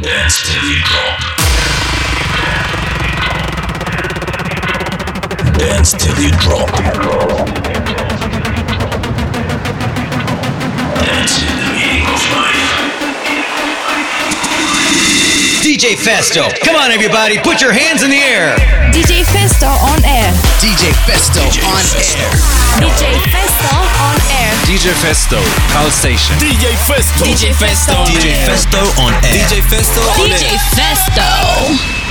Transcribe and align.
Dance 0.00 0.42
till 0.46 0.62
you 0.70 0.80
drop. 0.84 1.18
Dance 5.58 5.92
till 5.92 6.18
you 6.20 6.30
drop. 6.38 6.70
Dance 11.04 11.57
DJ 15.68 16.00
Festo. 16.00 16.48
Come 16.64 16.76
on, 16.76 16.90
everybody, 16.92 17.36
put 17.36 17.60
your 17.60 17.76
hands 17.76 18.02
in 18.02 18.08
the 18.08 18.16
air. 18.16 18.56
DJ 18.88 19.20
Festo 19.20 19.68
on 19.68 20.00
air. 20.00 20.32
DJ 20.64 20.96
Festo 21.04 21.44
on 21.44 21.84
air. 21.92 22.32
DJ 22.80 23.20
Festo 23.28 23.76
on 24.00 24.16
air. 24.32 24.48
DJ 24.64 24.96
Festo, 24.96 25.36
Pulse 25.76 25.92
Station. 25.92 26.34
DJ 26.40 26.72
Festo. 26.88 27.20
DJ 27.20 27.52
Festo. 27.52 27.92
DJ 28.08 28.32
Festo 28.48 28.80
on 28.96 29.12
air. 29.12 29.44
DJ 29.44 29.60
Festo 29.68 30.00
on 30.08 30.24
DJ. 30.24 30.56
Festo. 30.72 31.28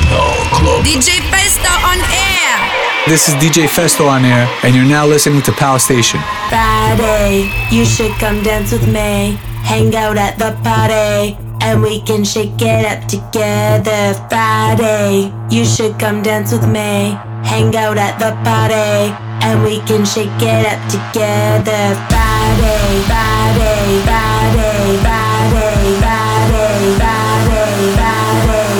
Power 0.05 0.45
Club. 0.53 0.85
DJ 0.85 1.17
Festo 1.33 1.73
on 1.81 1.97
air. 2.13 2.61
This 3.07 3.27
is 3.27 3.33
DJ 3.41 3.65
Festo 3.65 4.07
on 4.07 4.23
air, 4.23 4.47
and 4.61 4.75
you're 4.75 4.85
now 4.85 5.07
listening 5.07 5.41
to 5.41 5.51
Pulse 5.51 5.83
Station. 5.83 6.19
Friday, 6.49 7.49
you 7.71 7.85
should 7.85 8.11
come 8.19 8.43
dance 8.43 8.71
with 8.71 8.85
me. 8.85 9.39
Hang 9.65 9.95
out 9.95 10.15
at 10.15 10.37
the 10.37 10.55
party, 10.63 11.35
and 11.61 11.81
we 11.81 12.01
can 12.01 12.23
shake 12.23 12.61
it 12.61 12.85
up 12.85 13.07
together. 13.07 14.13
Friday, 14.29 15.31
you 15.49 15.65
should 15.65 15.97
come 15.99 16.21
dance 16.21 16.51
with 16.51 16.67
me. 16.67 17.17
Hang 17.43 17.75
out 17.75 17.97
at 17.97 18.19
the 18.19 18.31
party, 18.43 19.13
and 19.45 19.63
we 19.63 19.79
can 19.81 20.05
shake 20.05 20.41
it 20.41 20.65
up 20.65 20.81
together. 20.89 21.95
Friday, 22.09 23.01
Friday, 23.07 24.01
Friday, 24.03 24.97
Friday, 25.05 25.99
Friday, 26.01 26.97
Friday, 26.97 27.37
Friday, 27.47 28.27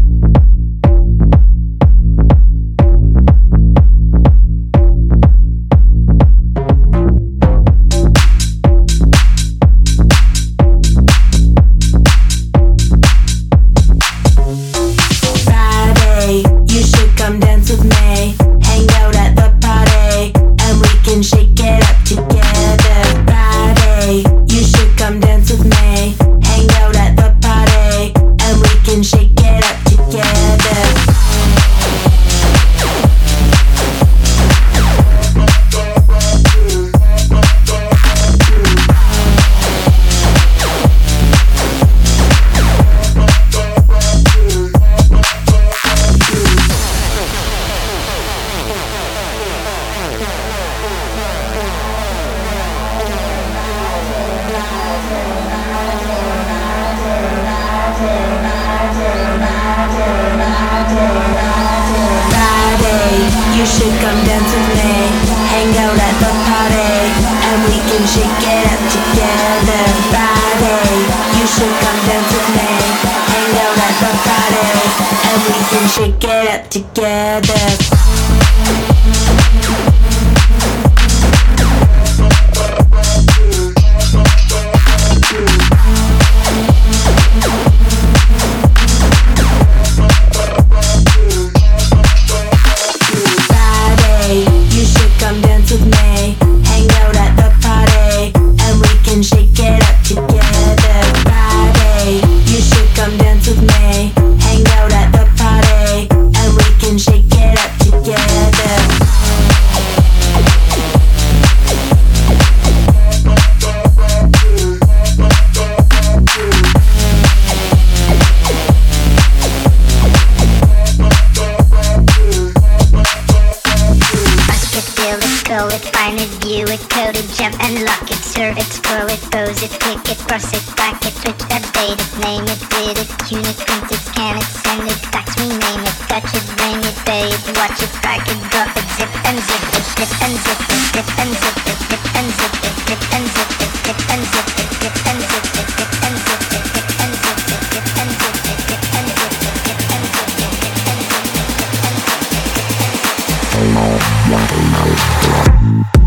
What 154.31 154.53
a 154.53 154.63
night. 154.71 156.02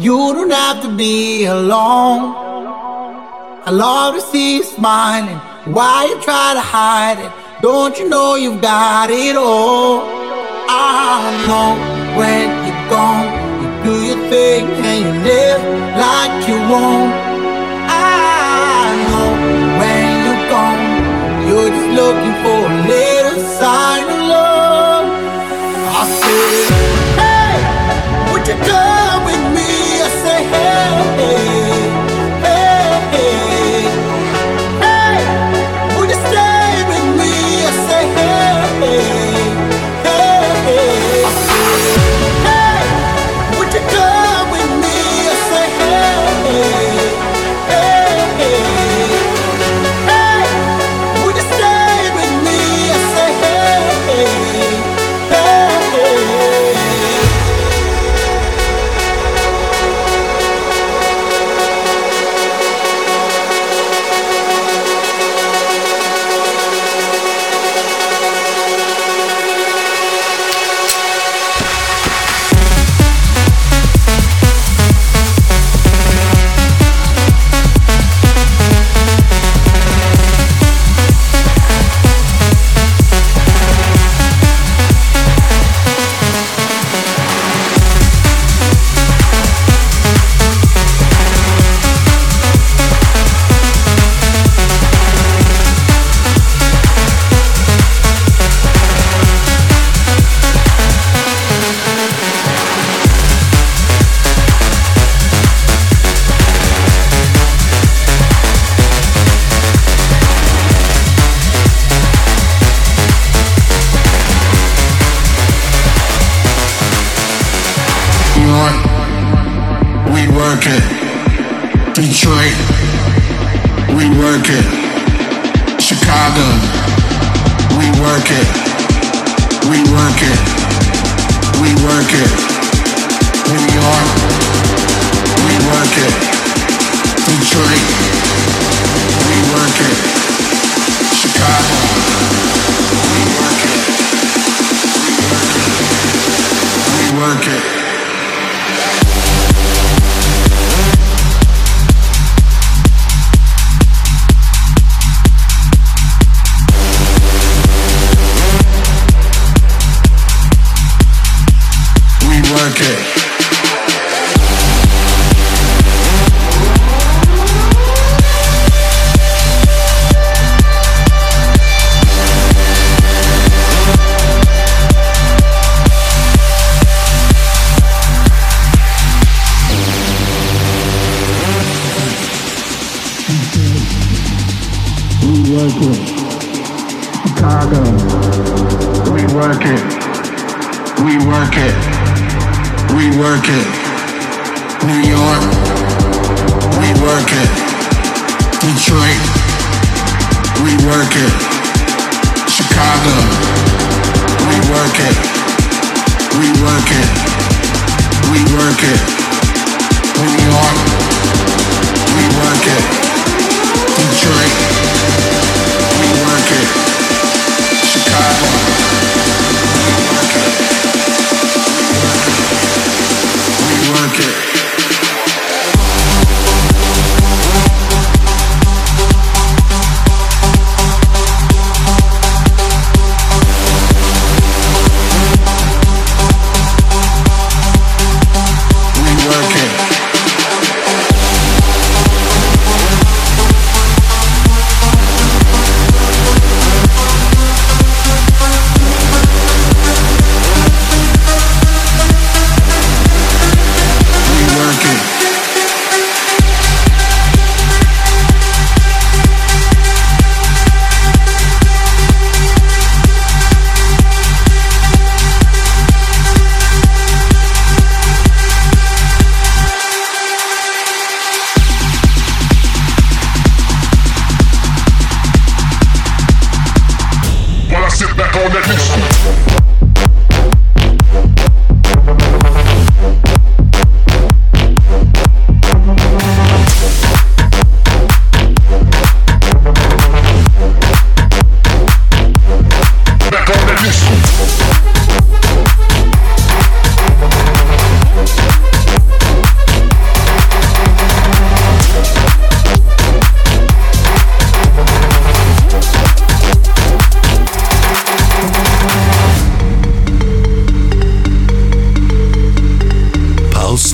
You 0.00 0.32
don't 0.32 0.50
have 0.50 0.80
to 0.82 0.96
be 0.96 1.44
alone. 1.46 2.32
I 3.66 3.70
love 3.72 4.14
to 4.14 4.20
see 4.20 4.58
you 4.58 4.62
smiling. 4.62 5.38
Why 5.74 6.06
you 6.08 6.22
try 6.22 6.54
to 6.54 6.60
hide 6.60 7.18
it? 7.18 7.32
Don't 7.62 7.98
you 7.98 8.08
know 8.08 8.36
you've 8.36 8.62
got 8.62 9.10
it 9.10 9.36
all? 9.36 10.02
I 10.70 11.34
know 11.48 11.74
when 12.16 12.46
you're 12.64 12.84
gone, 12.88 13.26
you 13.60 13.68
do 13.82 13.94
your 14.06 14.30
thing 14.30 14.66
and 14.86 14.98
you 15.04 15.12
live 15.30 15.62
like 16.04 16.48
you 16.48 16.58
want. 16.70 17.10
I 17.90 18.94
know 19.08 19.30
when 19.80 20.10
you're 20.24 20.44
gone, 20.54 20.82
you're 21.48 21.70
just 21.74 21.90
looking 21.98 22.36
for 22.44 22.60
a 22.70 22.78
little 22.86 23.40
sign 23.58 24.04
of 24.04 24.20
love. 24.30 25.06
I 25.90 26.06
said. 26.20 26.77
Oh. 31.20 31.57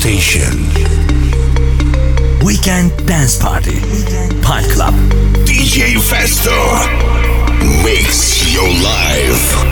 Station. 0.04 0.68
Weekend 2.44 2.92
Dance 3.06 3.38
Party. 3.38 3.80
Pine 4.42 4.68
Club. 4.68 4.92
DJ 5.46 5.96
Festo. 5.96 6.52
Mix 7.82 8.52
your 8.52 8.68
life. 8.82 9.64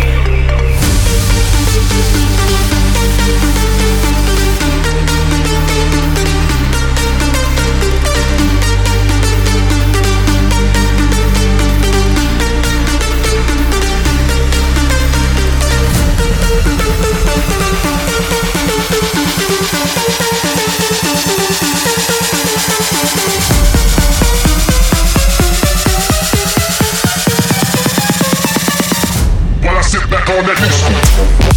On 30.38 30.46
that 30.46 31.51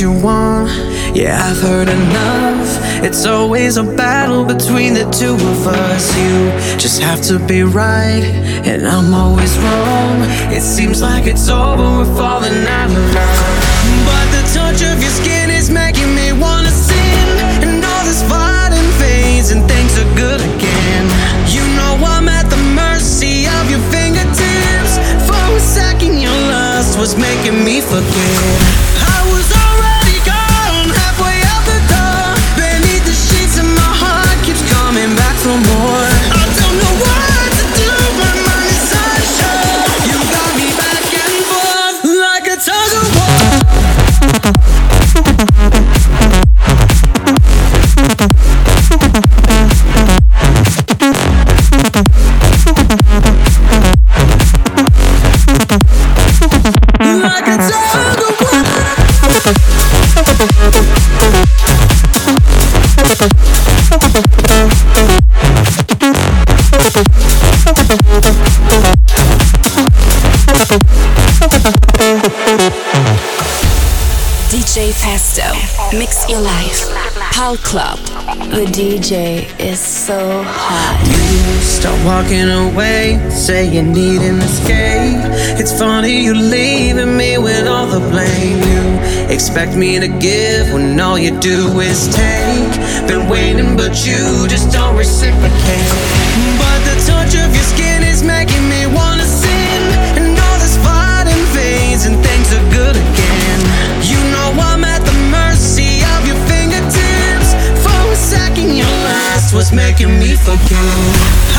you 0.00 0.12
want. 0.12 0.70
Yeah, 1.14 1.40
I've 1.42 1.60
heard 1.60 1.88
enough. 1.88 2.68
It's 3.04 3.26
always 3.26 3.76
a 3.76 3.82
battle 3.82 4.44
between 4.44 4.94
the 4.94 5.04
two 5.10 5.34
of 5.34 5.66
us. 5.66 6.16
You 6.16 6.50
just 6.78 7.02
have 7.02 7.20
to 7.22 7.38
be 7.38 7.62
right, 7.62 8.24
and 8.64 8.86
I'm 8.86 9.12
always 9.12 9.58
wrong. 9.58 10.22
It 10.52 10.62
seems 10.62 11.02
like 11.02 11.26
it's 11.26 11.48
over, 11.48 11.82
we're 11.82 12.16
falling 12.16 12.66
out 12.66 12.90
of 12.90 13.14
love. 13.14 13.72
But 14.06 14.26
the 14.36 14.42
touch 14.54 14.80
of 14.86 15.02
your 15.02 15.10
skin 15.10 15.50
is 15.50 15.68
making 15.68 16.14
me 16.14 16.32
wanna 16.32 16.70
sin. 16.70 17.26
And 17.66 17.84
all 17.84 18.04
this 18.04 18.22
fighting 18.28 18.90
fades, 19.00 19.50
and 19.50 19.66
things 19.68 19.98
are 19.98 20.10
good 20.14 20.40
again. 20.40 21.04
You 21.48 21.64
know 21.76 21.98
I'm 22.06 22.28
at 22.28 22.48
the 22.48 22.62
mercy 22.74 23.46
of 23.46 23.70
your 23.70 23.82
fingertips. 23.90 24.94
For 25.26 25.44
a 25.56 25.60
second, 25.60 26.18
your 26.18 26.38
lust 26.54 26.98
was 26.98 27.16
making 27.16 27.64
me 27.64 27.80
forget. 27.80 29.11
Mix 75.92 76.28
your 76.28 76.40
life. 76.40 76.88
Pal 77.32 77.56
Club. 77.58 77.98
The 78.52 78.64
DJ 78.64 79.44
is 79.60 79.78
so 79.78 80.42
hot. 80.42 80.96
You 81.04 81.60
start 81.60 81.98
walking 82.04 82.48
away, 82.48 83.20
say 83.30 83.68
you 83.68 83.82
need 83.82 84.22
an 84.22 84.40
escape. 84.40 85.20
It's 85.60 85.76
funny 85.78 86.24
you 86.24 86.34
leaving 86.34 87.16
me 87.16 87.38
with 87.38 87.66
all 87.66 87.86
the 87.86 88.00
blame. 88.10 88.60
You 88.72 89.32
expect 89.32 89.76
me 89.76 89.98
to 90.00 90.08
give 90.08 90.72
when 90.72 90.98
all 91.00 91.18
you 91.18 91.38
do 91.40 91.80
is 91.80 92.08
take. 92.14 92.72
Been 93.06 93.28
waiting, 93.28 93.76
but 93.76 94.06
you 94.06 94.48
just 94.48 94.72
don't 94.72 94.96
reciprocate. 94.96 95.92
But 96.58 96.78
the 96.88 96.96
touch 97.06 97.34
of 97.36 97.52
your 97.54 97.64
skin 97.74 98.02
is 98.02 98.22
making 98.22 98.66
me 98.68 98.86
wanna 98.86 99.11
was 109.52 109.72
making 109.72 110.18
me 110.18 110.34
forget. 110.34 111.51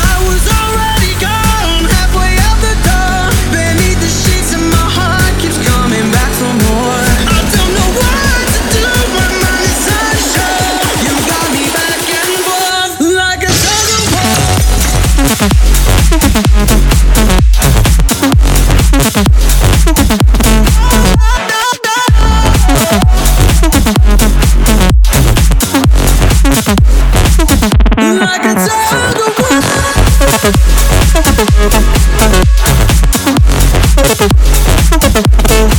Thank 28.44 28.68
you. 35.50 35.73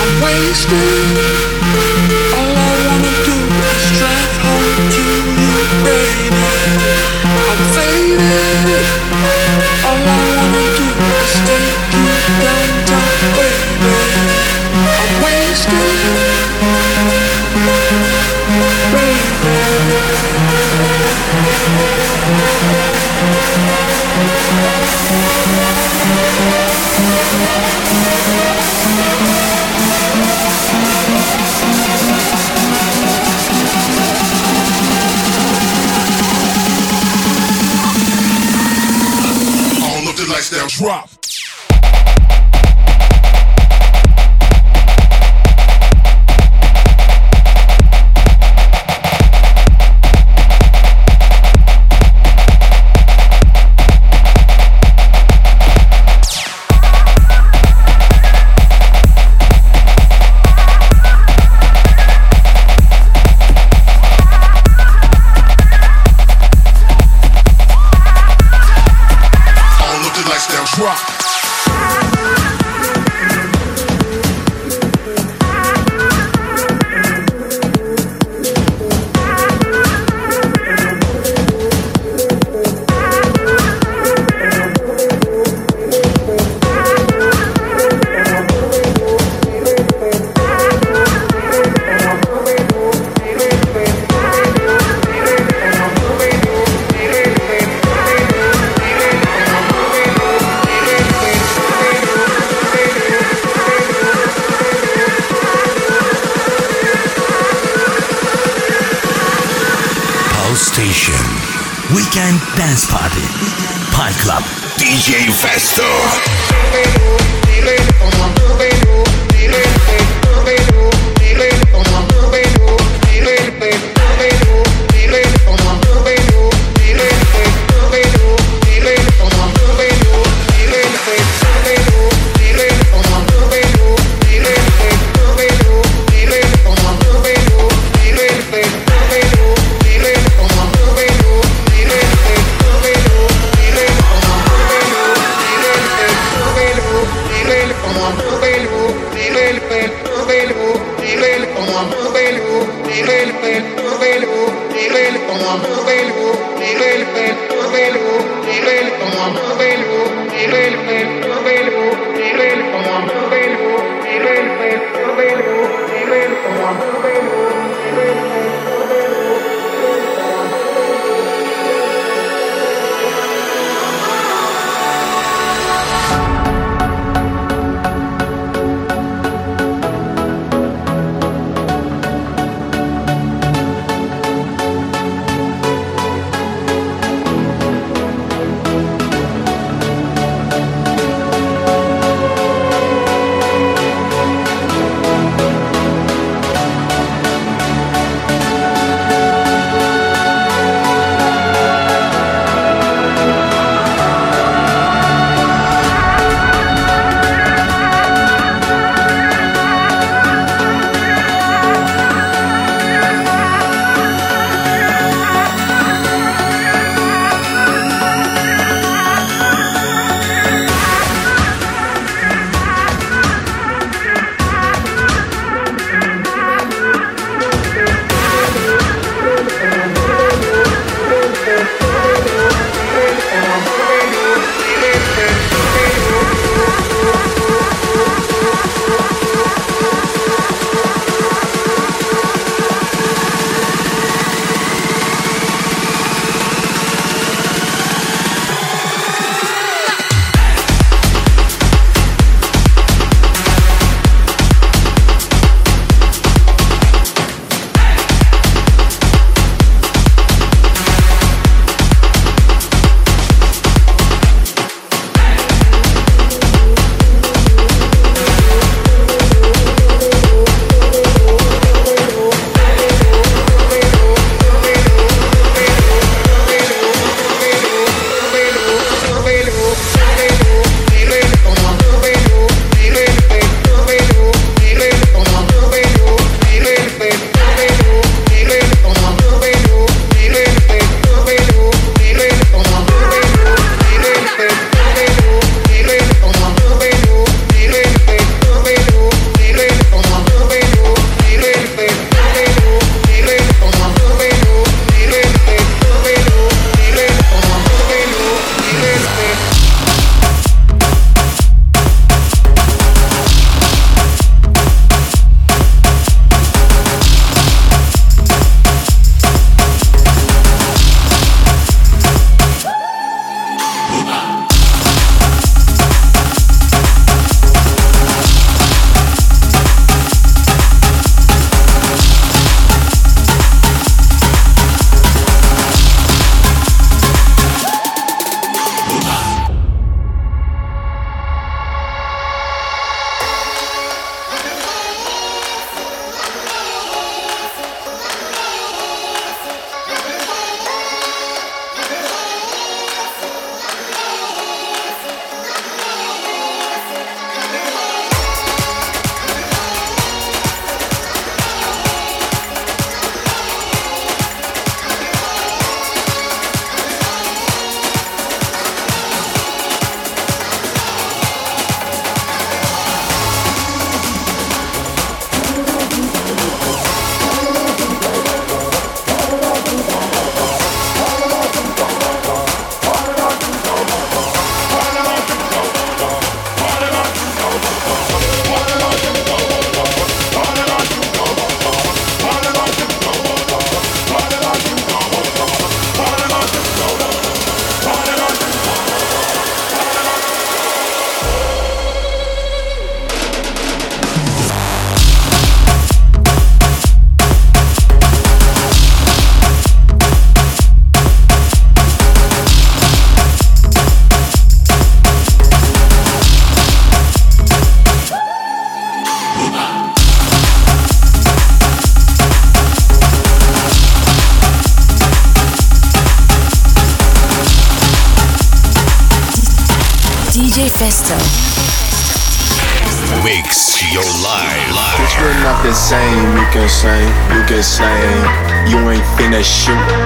I'm 0.00 0.22
wasted. 0.22 1.57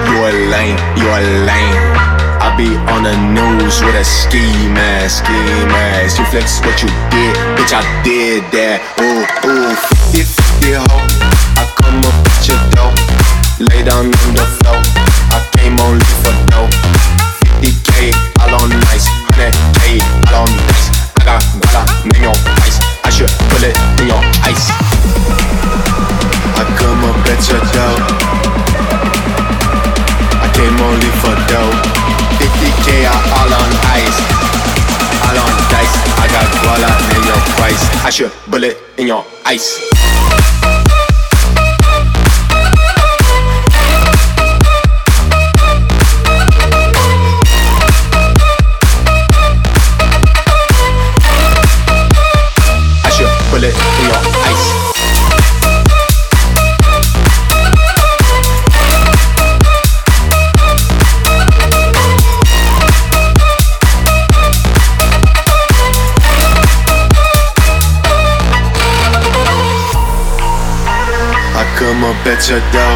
You 0.09 0.17
a 0.25 0.31
lame, 0.51 0.77
you 0.97 1.07
a 1.07 1.19
lame. 1.47 2.13
I 2.43 2.51
be 2.57 2.75
on 2.91 3.03
the 3.07 3.15
news 3.31 3.81
with 3.81 3.95
a 3.95 4.03
ski 4.03 4.43
mask, 4.69 5.25
ski 5.25 5.39
mask. 5.71 6.19
You 6.19 6.25
flex 6.27 6.59
what 6.61 6.75
you 6.83 6.89
did, 7.09 7.33
bitch. 7.55 7.71
I 7.71 7.81
did 8.03 8.43
that. 8.51 8.83
Ooh, 8.99 9.23
ooh, 9.47 9.73
50 10.11 10.21
50 10.63 10.79
ho. 10.79 10.85
I 11.57 11.63
come 11.79 12.03
up 12.03 12.13
at 12.13 12.43
your 12.47 12.61
door, 12.75 12.91
lay 13.59 13.83
down 13.83 14.11
on 14.11 14.29
the 14.35 14.45
floor. 14.59 14.79
I 15.31 15.39
came 15.57 15.79
only 15.79 16.05
for 16.21 16.35
dough. 16.51 16.69
50k, 17.63 18.11
all 18.43 18.53
on 18.61 18.69
nice. 18.91 19.07
100k, 19.33 20.03
all 20.29 20.43
on 20.43 20.51
nice. 20.51 20.87
I 21.17 21.25
got 21.25 21.41
guala 21.63 21.83
in 22.15 22.23
your 22.23 22.37
ice. 22.63 22.77
I 23.03 23.09
should 23.09 23.31
put 23.49 23.63
it 23.63 23.75
in 23.99 24.07
your 24.07 24.21
ice. 24.43 24.69
I 26.59 26.63
come 26.77 27.03
up 27.07 27.23
at 27.27 27.41
your 27.49 27.63
door. 27.73 28.52
In. 37.63 37.79
I 38.03 38.09
should 38.09 38.31
bullet 38.51 38.75
in 38.97 39.07
your 39.07 39.23
ice. 39.45 40.32
Your 72.23 72.63
door. 72.71 72.95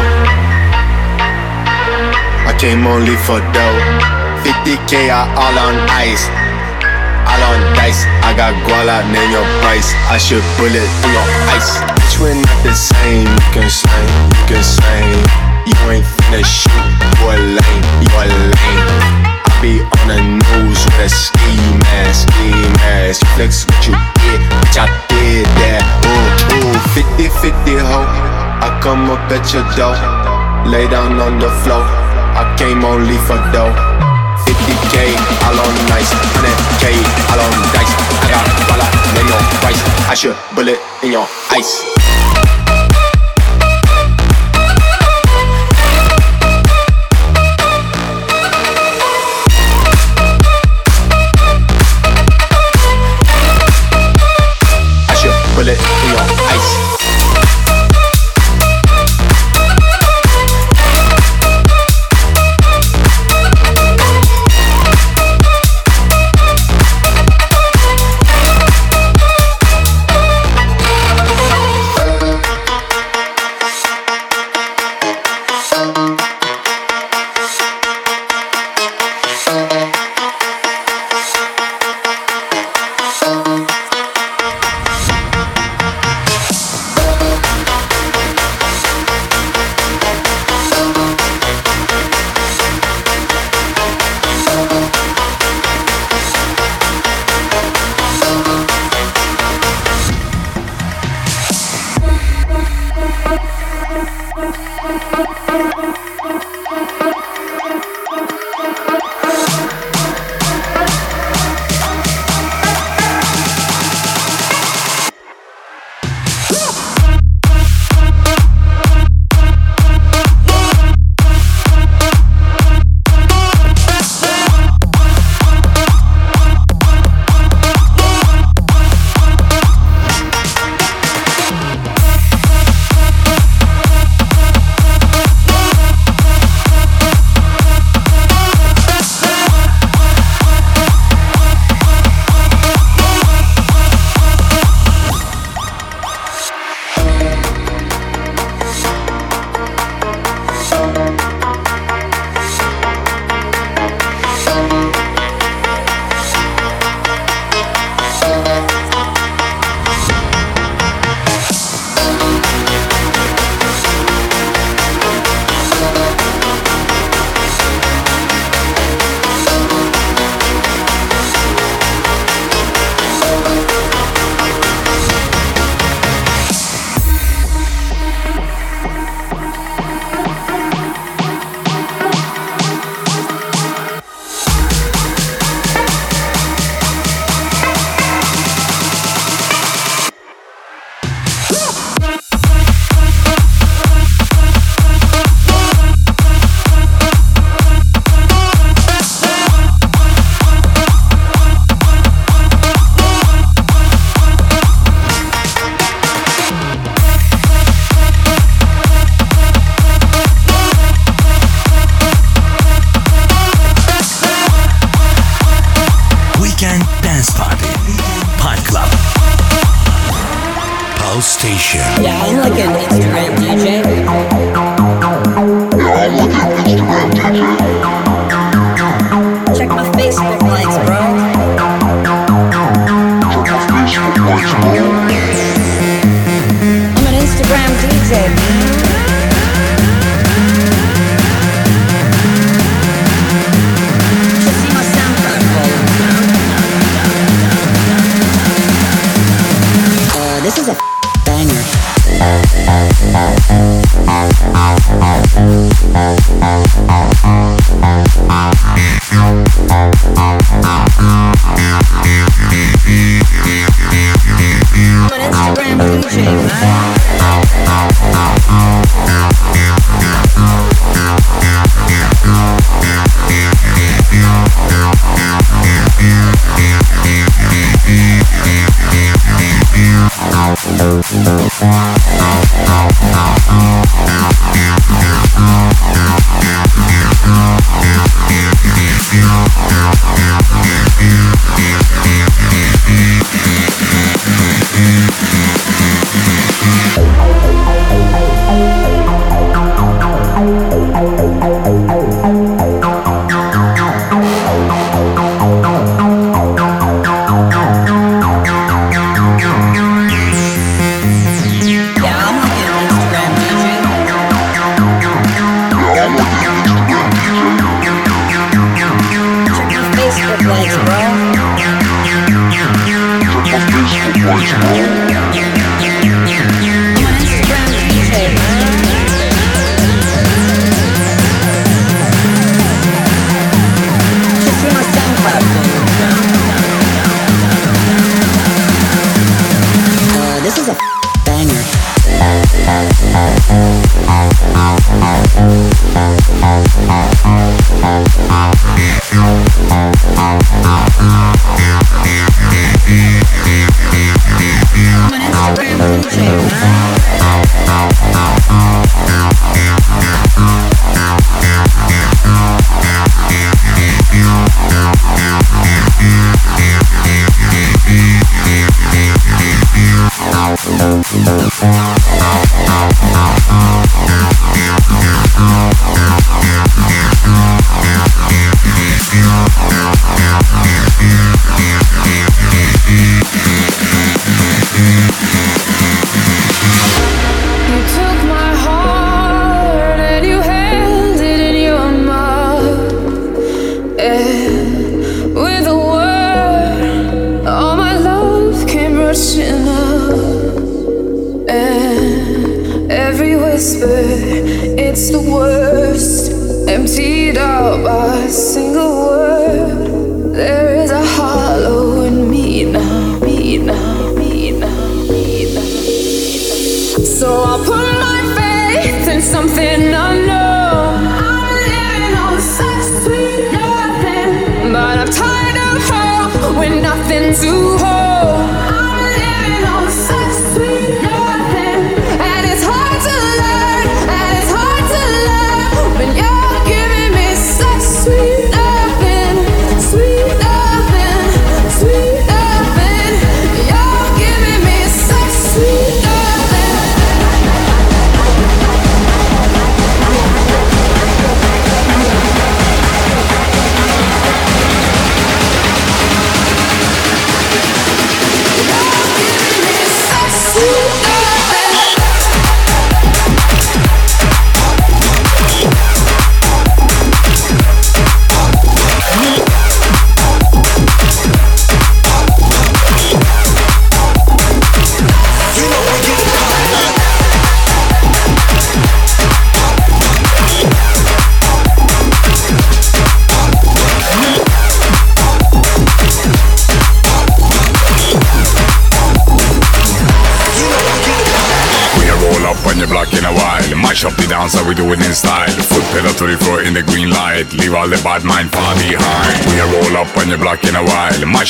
I 2.48 2.56
came 2.56 2.86
only 2.88 3.12
for 3.28 3.44
dough. 3.52 3.78
50k, 4.40 5.12
I 5.12 5.28
all 5.36 5.56
on 5.68 5.76
ice. 5.92 6.24
All 7.28 7.42
on 7.52 7.60
dice. 7.76 8.08
I 8.24 8.32
got 8.32 8.56
guala, 8.64 9.04
name 9.12 9.28
your 9.28 9.44
price. 9.60 9.92
I 10.08 10.16
should 10.16 10.40
bullet 10.56 10.88
through 11.04 11.12
your 11.12 11.28
ice. 11.52 11.76
Bitch, 12.00 12.16
we're 12.24 12.40
not 12.40 12.56
the 12.64 12.72
same. 12.72 13.28
You 13.28 13.48
can 13.52 13.68
sing, 13.68 14.08
you 14.32 14.44
can 14.48 14.64
sing. 14.64 15.20
You 15.68 15.76
ain't 15.92 16.08
finna 16.08 16.40
shoot. 16.40 16.72
You 16.72 17.28
a 17.28 17.36
lame, 17.36 17.84
you 18.00 18.08
a 18.16 18.24
lame. 18.32 18.88
I 19.44 19.52
be 19.60 19.84
on 19.84 20.04
the 20.08 20.20
news 20.24 20.80
with 20.88 21.04
a 21.04 21.08
ski 21.12 21.52
mask, 21.84 22.32
ski 22.32 22.48
mask. 22.80 23.20
Flex 23.36 23.68
what 23.68 23.76
you 23.84 23.92
did, 23.92 24.40
bitch, 24.56 24.80
I 24.80 24.88
did 25.12 25.44
that. 25.60 25.84
Ooh, 26.08 26.64
ooh, 26.64 26.80
50 26.96 27.28
50 27.28 27.76
ho. 27.84 28.47
Come 28.80 29.10
up 29.10 29.18
at 29.30 29.52
your 29.52 29.66
door, 29.74 29.92
lay 30.70 30.86
down 30.88 31.18
on 31.20 31.38
the 31.38 31.50
floor. 31.62 31.82
I 31.82 32.54
came 32.56 32.84
only 32.84 33.18
for 33.26 33.36
dough. 33.50 33.74
50k, 34.46 35.18
all 35.44 35.58
on 35.58 35.74
nice. 35.90 36.08
100k, 36.38 36.94
all 37.28 37.40
on 37.42 37.54
dice. 37.74 37.94
I 38.22 38.30
got 38.30 38.46
dollar, 38.70 38.90
name 39.14 39.28
your 39.28 39.42
price. 39.60 39.82
I 40.08 40.14
should 40.14 40.36
bullet 40.54 40.78
in 41.02 41.12
your 41.12 41.26
ice. 41.50 41.97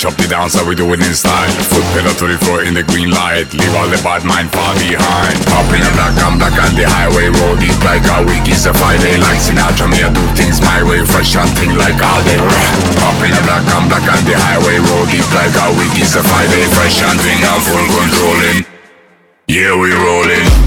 Chop 0.08 0.16
the 0.16 0.24
down 0.24 0.48
so 0.48 0.64
we 0.64 0.72
do 0.72 0.88
it 0.96 1.04
in 1.04 1.12
style. 1.12 1.52
Foot 1.68 1.84
pedal 1.92 2.16
to 2.16 2.32
the 2.32 2.40
floor 2.40 2.64
in 2.64 2.72
the 2.72 2.80
green 2.80 3.12
light. 3.12 3.44
Leave 3.52 3.76
all 3.76 3.92
the 3.92 4.00
bad 4.00 4.24
mind 4.24 4.48
far 4.48 4.72
behind. 4.80 5.36
Up 5.52 5.68
in 5.68 5.84
a 5.84 5.92
black, 5.92 6.16
I'm 6.24 6.40
black 6.40 6.56
on 6.56 6.72
the 6.72 6.88
highway 6.88 7.28
road. 7.28 7.60
deep 7.60 7.76
like 7.84 8.00
a 8.08 8.24
week 8.24 8.48
is 8.48 8.64
a 8.64 8.72
Friday 8.72 9.20
Like 9.20 9.36
Sinatra, 9.36 9.84
me 9.84 10.00
I 10.00 10.08
do 10.08 10.24
things 10.32 10.64
my 10.64 10.80
way 10.80 11.04
Fresh 11.04 11.36
and 11.36 11.52
thing 11.60 11.76
like 11.76 12.00
all 12.00 12.24
day 12.24 12.40
Up 12.40 13.20
in 13.20 13.36
a 13.36 13.42
black, 13.44 13.68
I'm 13.68 13.84
black 13.92 14.08
on 14.08 14.24
the 14.24 14.32
highway 14.32 14.80
road. 14.80 15.12
deep 15.12 15.28
like 15.36 15.52
a 15.52 15.76
week 15.76 16.00
is 16.00 16.16
a 16.16 16.24
Friday 16.24 16.64
Fresh 16.72 17.04
and 17.04 17.20
thing, 17.20 17.44
I'm 17.44 17.60
full 17.68 17.88
controlling. 17.92 18.64
Yeah, 19.44 19.76
we 19.76 19.92
rolling. 19.92 20.57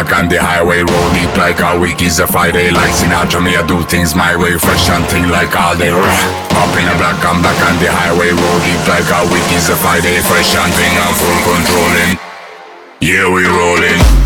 Knock 0.00 0.16
on 0.16 0.28
the 0.30 0.40
highway, 0.40 0.80
roll 0.80 1.12
it 1.12 1.28
like 1.36 1.60
a 1.60 1.78
week. 1.78 2.00
Is 2.00 2.20
a 2.20 2.26
Friday 2.26 2.70
Like 2.70 2.88
Sinatra, 2.88 3.44
me 3.44 3.52
I 3.54 3.60
do 3.66 3.82
things 3.84 4.14
my 4.14 4.32
way. 4.34 4.56
Fresh 4.56 4.88
and 4.88 5.04
thing 5.12 5.28
like 5.28 5.52
all 5.52 5.76
day. 5.76 5.92
Up 5.92 6.72
in 6.72 6.88
a 6.88 6.96
black, 6.96 7.20
I'm 7.20 7.44
back 7.44 7.60
on 7.68 7.76
the 7.76 7.92
highway. 7.92 8.32
Roll 8.32 8.64
it 8.64 8.80
like 8.88 9.04
a 9.12 9.28
week. 9.28 9.44
Is 9.52 9.68
a 9.68 9.76
Friday 9.76 10.16
Fresh 10.24 10.56
and 10.56 10.72
thing, 10.72 10.94
I'm 11.04 11.12
full 11.20 11.40
controlling. 11.44 12.16
Yeah, 13.04 13.28
we 13.28 13.44
rolling. 13.44 14.19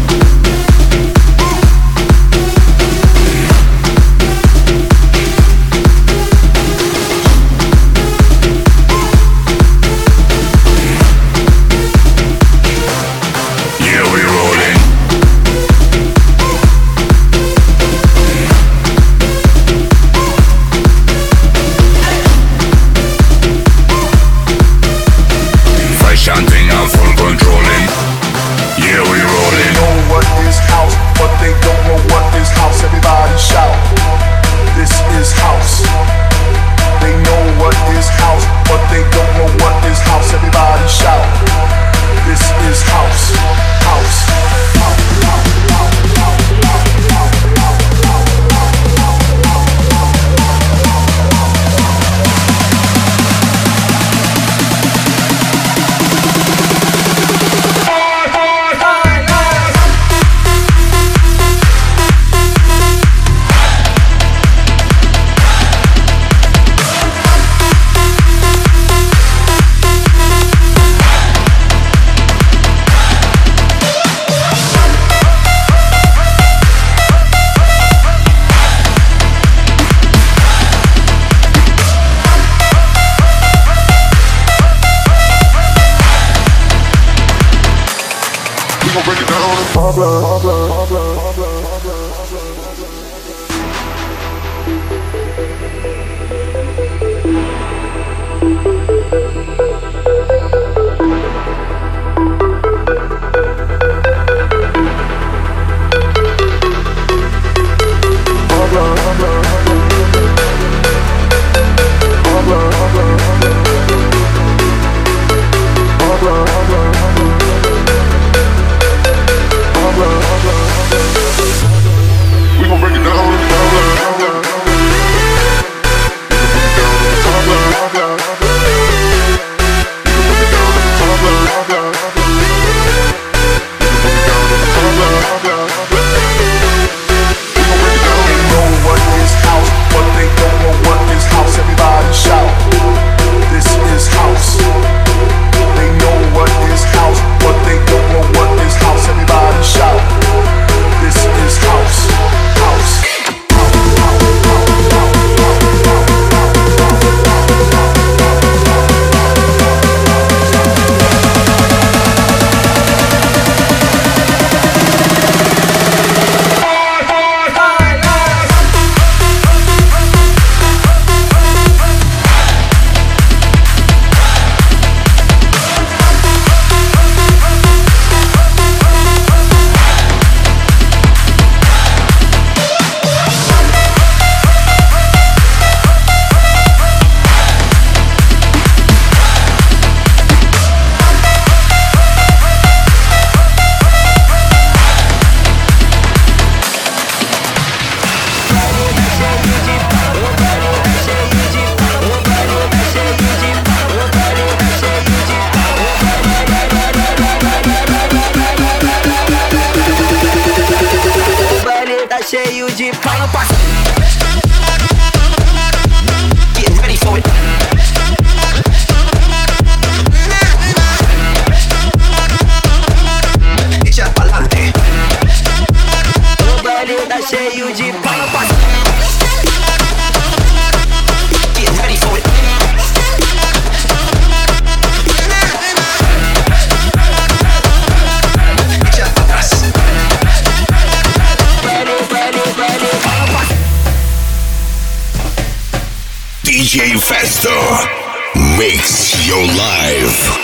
DJ 247.05 248.57
makes 248.57 249.29
your 249.29 249.47
life. 249.47 250.44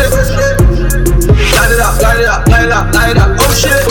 shit. 0.00 0.60
Light 1.56 1.72
it 1.72 1.80
up, 1.80 2.00
light 2.00 2.20
it 2.20 2.28
up, 2.28 2.46
light 2.48 2.64
it 2.64 2.72
up, 2.72 2.94
light 2.94 3.10
it 3.10 3.18
up, 3.18 3.36
oh 3.38 3.52
shit. 3.52 3.84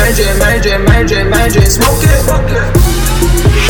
Major, 0.00 0.34
major, 0.38 0.78
major, 0.78 1.24
major, 1.24 1.66
smoke 1.66 2.02
it. 2.02 2.26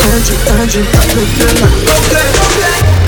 Energy, 0.07 0.35
energy, 0.47 0.81
I 0.81 1.03
feel 1.11 1.53
like 1.61 1.77
okay, 1.97 2.27
okay. 2.45 3.06